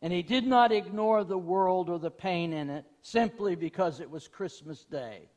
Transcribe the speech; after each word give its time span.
And 0.00 0.12
he 0.12 0.22
did 0.22 0.46
not 0.46 0.70
ignore 0.70 1.24
the 1.24 1.38
world 1.38 1.88
or 1.90 1.98
the 1.98 2.10
pain 2.10 2.52
in 2.52 2.70
it 2.70 2.84
simply 3.02 3.56
because 3.56 4.00
it 4.00 4.10
was 4.10 4.28
Christmas 4.28 4.84
Day. 4.84 5.28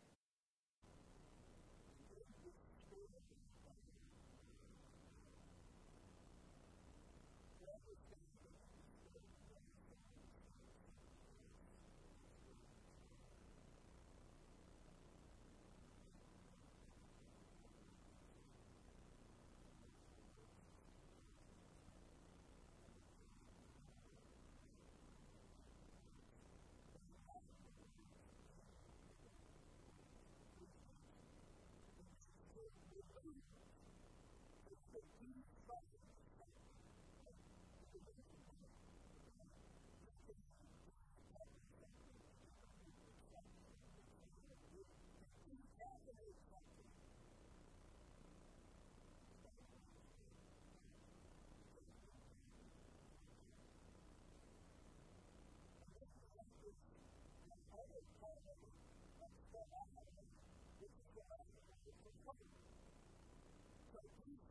Hallelujah. 33.32 33.71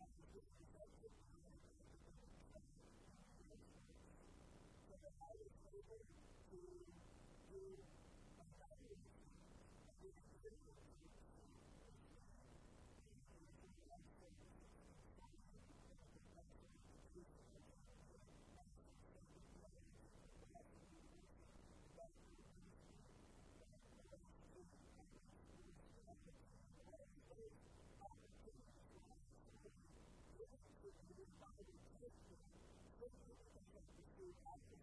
to 0.00 0.06
have 34.46 34.60
to 34.70 34.76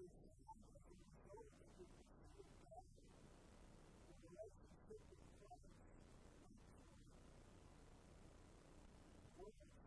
Thank 0.00 0.12
you. 9.60 9.79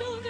children. 0.00 0.29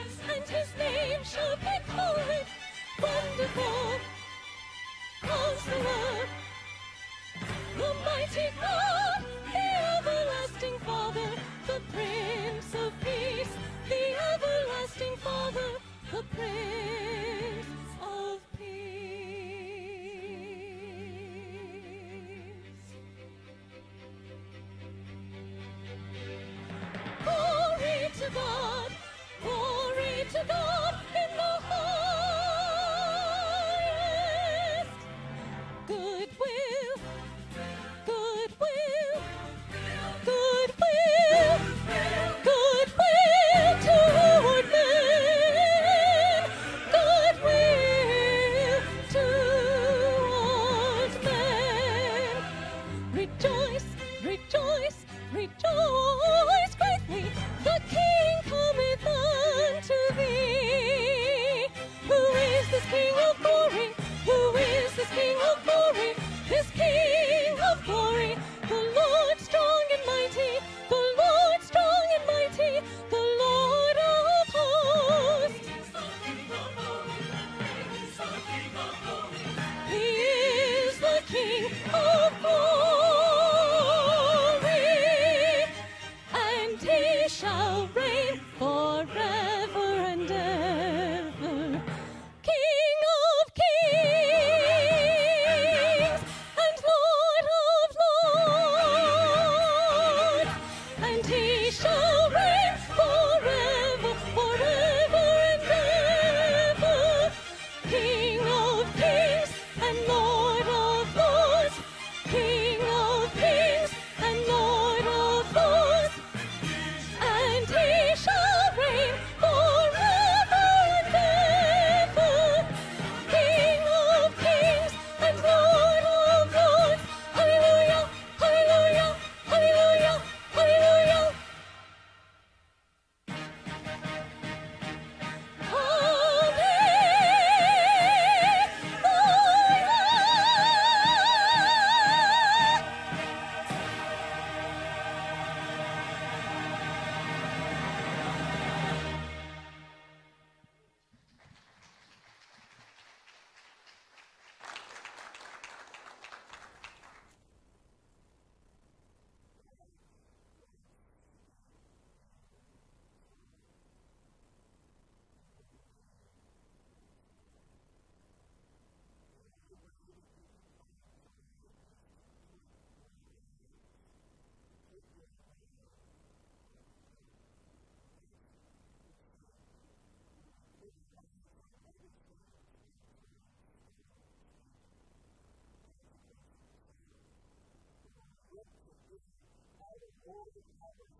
all 190.30 190.46
the 190.54 191.19